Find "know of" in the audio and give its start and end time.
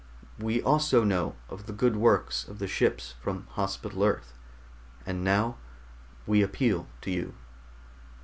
1.03-1.67